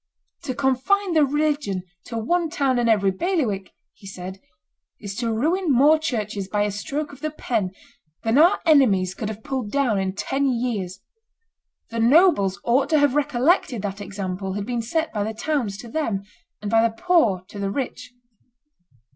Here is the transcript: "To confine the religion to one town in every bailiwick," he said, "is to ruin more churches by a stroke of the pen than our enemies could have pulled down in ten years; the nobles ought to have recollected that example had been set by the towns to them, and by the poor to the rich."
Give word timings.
"To 0.45 0.55
confine 0.55 1.13
the 1.13 1.23
religion 1.23 1.83
to 2.05 2.17
one 2.17 2.49
town 2.49 2.79
in 2.79 2.89
every 2.89 3.11
bailiwick," 3.11 3.69
he 3.93 4.07
said, 4.07 4.39
"is 4.99 5.13
to 5.17 5.31
ruin 5.31 5.71
more 5.71 5.99
churches 5.99 6.47
by 6.47 6.63
a 6.63 6.71
stroke 6.71 7.13
of 7.13 7.21
the 7.21 7.29
pen 7.29 7.69
than 8.23 8.39
our 8.39 8.59
enemies 8.65 9.13
could 9.13 9.29
have 9.29 9.43
pulled 9.43 9.69
down 9.69 9.99
in 9.99 10.15
ten 10.15 10.47
years; 10.51 11.01
the 11.91 11.99
nobles 11.99 12.59
ought 12.63 12.89
to 12.89 12.97
have 12.97 13.13
recollected 13.13 13.83
that 13.83 14.01
example 14.01 14.53
had 14.53 14.65
been 14.65 14.81
set 14.81 15.13
by 15.13 15.23
the 15.23 15.35
towns 15.35 15.77
to 15.77 15.87
them, 15.87 16.23
and 16.63 16.71
by 16.71 16.81
the 16.81 16.89
poor 16.95 17.43
to 17.49 17.59
the 17.59 17.69
rich." 17.69 18.11